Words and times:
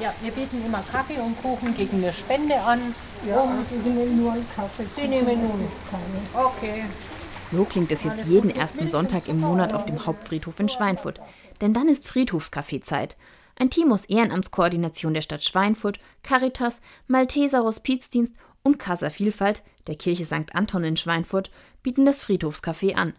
Ja, 0.00 0.12
wir 0.20 0.30
bieten 0.30 0.64
immer 0.64 0.82
Kaffee 0.92 1.18
und 1.18 1.40
Kuchen 1.40 1.74
gegen 1.74 2.02
eine 2.02 2.12
Spende 2.12 2.60
an. 2.60 2.94
Ja, 3.26 3.40
also 3.40 3.54
wir 3.82 3.92
nehmen 3.92 4.20
nur 4.20 4.32
einen 4.32 4.46
Kaffee. 4.54 4.84
Sie 4.94 5.08
nehmen 5.08 5.40
nun. 5.40 5.68
Keine. 5.90 6.46
Okay. 6.46 6.84
So 7.50 7.64
klingt 7.64 7.90
es 7.92 8.04
jetzt 8.04 8.26
jeden 8.26 8.50
ersten 8.50 8.90
Sonntag 8.90 9.28
im 9.28 9.40
Monat 9.40 9.72
auf 9.72 9.86
dem 9.86 10.04
Hauptfriedhof 10.04 10.58
in 10.60 10.68
Schweinfurt. 10.68 11.20
Denn 11.60 11.72
dann 11.72 11.88
ist 11.88 12.06
Friedhofskaffeezeit. 12.08 13.16
Ein 13.58 13.70
Team 13.70 13.90
aus 13.90 14.04
Ehrenamtskoordination 14.04 15.14
der 15.14 15.22
Stadt 15.22 15.42
Schweinfurt, 15.42 15.98
Caritas, 16.22 16.82
Malteser 17.06 17.62
Hospizdienst 17.62 18.34
und 18.62 18.78
Casa 18.78 19.08
Vielfalt 19.08 19.62
der 19.86 19.96
Kirche 19.96 20.24
St. 20.24 20.54
Anton 20.54 20.84
in 20.84 20.96
Schweinfurt 20.96 21.50
bieten 21.82 22.04
das 22.04 22.22
Friedhofscafé 22.22 22.94
an. 22.94 23.14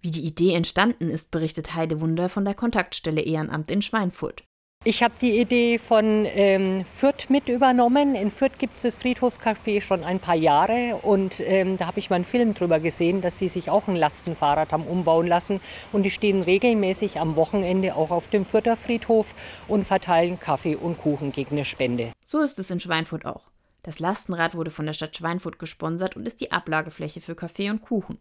Wie 0.00 0.10
die 0.10 0.24
Idee 0.24 0.54
entstanden 0.54 1.10
ist, 1.10 1.30
berichtet 1.30 1.74
Heide 1.74 2.00
Wunder 2.00 2.28
von 2.28 2.44
der 2.44 2.54
Kontaktstelle 2.54 3.20
Ehrenamt 3.20 3.70
in 3.70 3.82
Schweinfurt. 3.82 4.44
Ich 4.88 5.02
habe 5.02 5.14
die 5.20 5.40
Idee 5.40 5.80
von 5.80 6.26
ähm, 6.26 6.84
Fürth 6.84 7.28
mit 7.28 7.48
übernommen. 7.48 8.14
In 8.14 8.30
Fürth 8.30 8.56
gibt 8.56 8.74
es 8.74 8.82
das 8.82 8.96
Friedhofscafé 8.96 9.80
schon 9.80 10.04
ein 10.04 10.20
paar 10.20 10.36
Jahre 10.36 11.00
und 11.02 11.40
ähm, 11.40 11.76
da 11.76 11.88
habe 11.88 11.98
ich 11.98 12.08
mal 12.08 12.14
einen 12.14 12.24
Film 12.24 12.54
drüber 12.54 12.78
gesehen, 12.78 13.20
dass 13.20 13.40
sie 13.40 13.48
sich 13.48 13.68
auch 13.68 13.88
ein 13.88 13.96
Lastenfahrrad 13.96 14.72
haben 14.72 14.86
umbauen 14.86 15.26
lassen 15.26 15.60
und 15.90 16.04
die 16.04 16.12
stehen 16.12 16.40
regelmäßig 16.40 17.18
am 17.18 17.34
Wochenende 17.34 17.96
auch 17.96 18.12
auf 18.12 18.28
dem 18.28 18.44
Fürther 18.44 18.76
Friedhof 18.76 19.34
und 19.66 19.82
verteilen 19.82 20.38
Kaffee 20.38 20.76
und 20.76 20.98
Kuchen 20.98 21.32
gegen 21.32 21.56
eine 21.56 21.64
Spende. 21.64 22.12
So 22.24 22.38
ist 22.38 22.60
es 22.60 22.70
in 22.70 22.78
Schweinfurt 22.78 23.26
auch. 23.26 23.42
Das 23.82 23.98
Lastenrad 23.98 24.54
wurde 24.54 24.70
von 24.70 24.86
der 24.86 24.92
Stadt 24.92 25.16
Schweinfurt 25.16 25.58
gesponsert 25.58 26.14
und 26.14 26.26
ist 26.26 26.40
die 26.40 26.52
Ablagefläche 26.52 27.20
für 27.20 27.34
Kaffee 27.34 27.70
und 27.70 27.82
Kuchen. 27.82 28.18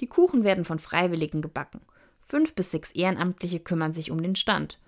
Die 0.00 0.06
Kuchen 0.06 0.44
werden 0.44 0.64
von 0.64 0.78
Freiwilligen 0.78 1.42
gebacken. 1.42 1.82
Fünf 2.22 2.54
bis 2.54 2.70
sechs 2.70 2.90
Ehrenamtliche 2.92 3.60
kümmern 3.60 3.92
sich 3.92 4.10
um 4.10 4.22
den 4.22 4.34
Stand. 4.34 4.78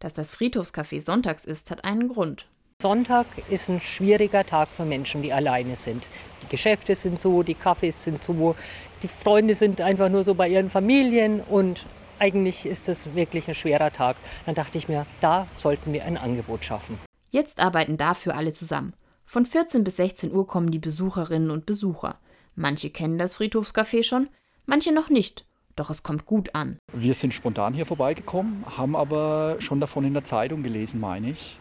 Dass 0.00 0.12
das 0.12 0.30
Friedhofscafé 0.32 1.00
sonntags 1.02 1.44
ist, 1.44 1.70
hat 1.70 1.84
einen 1.84 2.08
Grund. 2.08 2.46
Sonntag 2.82 3.26
ist 3.48 3.70
ein 3.70 3.80
schwieriger 3.80 4.44
Tag 4.44 4.68
für 4.68 4.84
Menschen, 4.84 5.22
die 5.22 5.32
alleine 5.32 5.76
sind. 5.76 6.10
Die 6.42 6.48
Geschäfte 6.48 6.94
sind 6.94 7.18
so, 7.18 7.42
die 7.42 7.54
Kaffees 7.54 8.04
sind 8.04 8.22
so, 8.22 8.54
die 9.02 9.08
Freunde 9.08 9.54
sind 9.54 9.80
einfach 9.80 10.10
nur 10.10 10.24
so 10.24 10.34
bei 10.34 10.48
ihren 10.48 10.68
Familien 10.68 11.40
und 11.40 11.86
eigentlich 12.18 12.66
ist 12.66 12.88
es 12.90 13.14
wirklich 13.14 13.48
ein 13.48 13.54
schwerer 13.54 13.92
Tag. 13.92 14.16
Dann 14.44 14.54
dachte 14.54 14.76
ich 14.76 14.88
mir, 14.88 15.06
da 15.20 15.46
sollten 15.52 15.94
wir 15.94 16.04
ein 16.04 16.18
Angebot 16.18 16.64
schaffen. 16.64 16.98
Jetzt 17.30 17.60
arbeiten 17.60 17.96
dafür 17.96 18.36
alle 18.36 18.52
zusammen. 18.52 18.92
Von 19.24 19.46
14 19.46 19.82
bis 19.82 19.96
16 19.96 20.32
Uhr 20.32 20.46
kommen 20.46 20.70
die 20.70 20.78
Besucherinnen 20.78 21.50
und 21.50 21.64
Besucher. 21.64 22.18
Manche 22.54 22.90
kennen 22.90 23.18
das 23.18 23.34
Friedhofscafé 23.36 24.02
schon, 24.02 24.28
manche 24.66 24.92
noch 24.92 25.08
nicht. 25.08 25.46
Doch 25.76 25.90
es 25.90 26.02
kommt 26.02 26.24
gut 26.24 26.54
an. 26.54 26.78
Wir 26.94 27.12
sind 27.12 27.34
spontan 27.34 27.74
hier 27.74 27.84
vorbeigekommen, 27.84 28.64
haben 28.78 28.96
aber 28.96 29.56
schon 29.58 29.78
davon 29.78 30.06
in 30.06 30.14
der 30.14 30.24
Zeitung 30.24 30.62
gelesen, 30.62 31.00
meine 31.00 31.28
ich. 31.28 31.60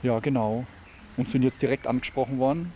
Ja, 0.00 0.20
genau. 0.20 0.64
Und 1.16 1.28
sind 1.28 1.42
jetzt 1.42 1.60
direkt 1.60 1.88
angesprochen 1.88 2.38
worden 2.38 2.72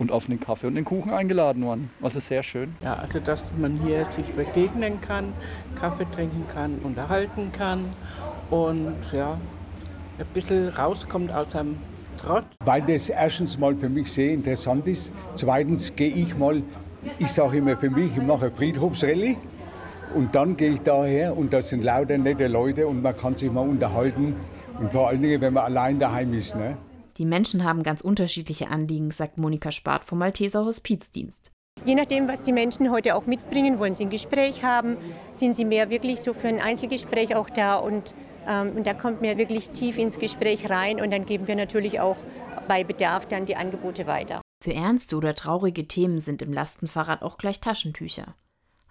und 0.00 0.10
auf 0.10 0.26
den 0.26 0.40
Kaffee 0.40 0.66
und 0.66 0.74
den 0.74 0.84
Kuchen 0.84 1.12
eingeladen 1.12 1.64
worden. 1.64 1.90
Also 2.02 2.18
sehr 2.18 2.42
schön. 2.42 2.74
Ja, 2.80 2.94
also 2.94 3.20
dass 3.20 3.44
man 3.56 3.80
hier 3.84 4.04
sich 4.10 4.32
begegnen 4.32 5.00
kann, 5.00 5.32
Kaffee 5.76 6.06
trinken 6.10 6.44
kann, 6.52 6.80
unterhalten 6.80 7.52
kann 7.52 7.84
und 8.50 8.96
ja, 9.12 9.38
ein 10.18 10.26
bisschen 10.34 10.70
rauskommt 10.70 11.32
aus 11.32 11.54
einem 11.54 11.76
Trott. 12.18 12.46
Weil 12.64 12.82
das 12.82 13.10
erstens 13.10 13.58
mal 13.58 13.76
für 13.76 13.88
mich 13.88 14.12
sehr 14.12 14.32
interessant 14.32 14.88
ist. 14.88 15.14
Zweitens 15.36 15.94
gehe 15.94 16.10
ich 16.10 16.36
mal, 16.36 16.64
ich 17.20 17.28
sage 17.28 17.58
immer 17.58 17.76
für 17.76 17.90
mich, 17.90 18.10
ich 18.16 18.22
mache 18.24 18.50
Friedhofsrallye. 18.50 19.36
Und 20.14 20.34
dann 20.34 20.56
gehe 20.56 20.74
ich 20.74 20.80
daher 20.80 21.36
und 21.36 21.52
das 21.52 21.70
sind 21.70 21.82
lauter 21.82 22.18
nette 22.18 22.46
Leute 22.46 22.86
und 22.86 23.02
man 23.02 23.16
kann 23.16 23.36
sich 23.36 23.50
mal 23.50 23.68
unterhalten. 23.68 24.34
Und 24.80 24.92
vor 24.92 25.08
allen 25.08 25.22
Dingen, 25.22 25.40
wenn 25.40 25.52
man 25.52 25.64
allein 25.64 25.98
daheim 25.98 26.34
ist. 26.34 26.54
Ne? 26.54 26.76
Die 27.18 27.24
Menschen 27.24 27.64
haben 27.64 27.82
ganz 27.82 28.00
unterschiedliche 28.00 28.68
Anliegen, 28.68 29.10
sagt 29.10 29.38
Monika 29.38 29.72
Spart 29.72 30.04
vom 30.04 30.18
Malteser 30.18 30.64
Hospizdienst. 30.64 31.50
Je 31.84 31.94
nachdem, 31.94 32.28
was 32.28 32.42
die 32.42 32.52
Menschen 32.52 32.90
heute 32.90 33.14
auch 33.14 33.26
mitbringen, 33.26 33.78
wollen 33.78 33.94
sie 33.94 34.04
ein 34.04 34.10
Gespräch 34.10 34.64
haben, 34.64 34.96
sind 35.32 35.56
sie 35.56 35.64
mehr 35.64 35.90
wirklich 35.90 36.20
so 36.20 36.32
für 36.32 36.48
ein 36.48 36.60
Einzelgespräch 36.60 37.36
auch 37.36 37.48
da 37.48 37.76
und, 37.76 38.14
ähm, 38.48 38.72
und 38.76 38.86
da 38.86 38.94
kommt 38.94 39.20
mir 39.20 39.38
wirklich 39.38 39.70
tief 39.70 39.98
ins 39.98 40.18
Gespräch 40.18 40.68
rein 40.68 41.00
und 41.00 41.12
dann 41.12 41.26
geben 41.26 41.46
wir 41.46 41.54
natürlich 41.54 42.00
auch 42.00 42.16
bei 42.66 42.82
Bedarf 42.82 43.26
dann 43.26 43.44
die 43.44 43.56
Angebote 43.56 44.06
weiter. 44.06 44.40
Für 44.64 44.74
ernste 44.74 45.16
oder 45.16 45.34
traurige 45.34 45.86
Themen 45.86 46.18
sind 46.18 46.42
im 46.42 46.52
Lastenfahrrad 46.52 47.22
auch 47.22 47.38
gleich 47.38 47.60
Taschentücher. 47.60 48.34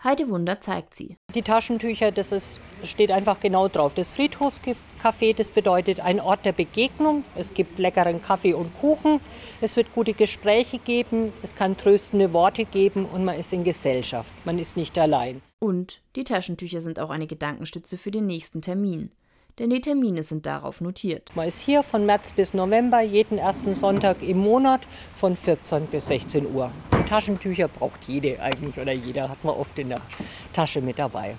Heide 0.06 0.30
Wunder 0.30 0.62
zeigt 0.62 0.94
sie. 0.94 1.18
Die 1.34 1.42
Taschentücher, 1.42 2.12
das 2.12 2.32
ist, 2.32 2.60
steht 2.84 3.10
einfach 3.10 3.40
genau 3.40 3.68
drauf. 3.68 3.96
Das 3.96 4.16
Friedhofscafé, 4.16 5.36
das 5.36 5.50
bedeutet 5.50 6.00
ein 6.00 6.20
Ort 6.20 6.46
der 6.46 6.52
Begegnung. 6.52 7.24
Es 7.34 7.56
gibt 7.56 7.80
leckeren 7.80 8.22
Kaffee 8.22 8.54
und 8.54 8.72
Kuchen. 8.78 9.20
Es 9.62 9.76
wird 9.76 9.96
gute 9.96 10.14
Gespräche 10.14 10.78
geben. 10.78 11.34
Es 11.42 11.56
kann 11.56 11.76
tröstende 11.76 12.34
Worte 12.34 12.66
geben 12.66 13.06
und 13.06 13.26
man 13.26 13.40
ist 13.40 13.52
in 13.52 13.64
Gesellschaft. 13.64 14.32
Man 14.46 14.60
ist 14.60 14.78
nicht 14.78 14.96
allein. 15.00 15.42
Und 15.58 16.04
die 16.16 16.24
Taschentücher 16.24 16.82
sind 16.82 17.00
auch 17.00 17.10
eine 17.10 17.26
Gedankenstütze 17.26 17.98
für 17.98 18.12
den 18.12 18.28
nächsten 18.28 18.62
Termin. 18.62 19.10
Denn 19.58 19.70
die 19.70 19.80
Termine 19.80 20.22
sind 20.22 20.46
darauf 20.46 20.82
notiert. 20.82 21.32
Man 21.34 21.48
ist 21.48 21.62
hier 21.62 21.82
von 21.82 22.06
März 22.06 22.34
bis 22.34 22.54
November, 22.54 23.00
jeden 23.00 23.38
ersten 23.38 23.74
Sonntag 23.74 24.22
im 24.22 24.40
Monat 24.40 24.82
von 25.14 25.38
14 25.38 25.86
bis 25.86 26.08
16 26.08 26.54
Uhr. 26.54 26.72
Und 26.92 27.08
Taschentücher 27.08 27.70
braucht 27.70 28.04
jede 28.06 28.38
eigentlich 28.42 28.78
oder 28.78 28.92
jeder 28.92 29.30
hat 29.30 29.42
man 29.46 29.56
oft 29.56 29.80
in 29.80 29.90
der 29.90 30.02
Tasche 30.52 30.82
mit 30.82 31.00
dabei. 31.00 31.34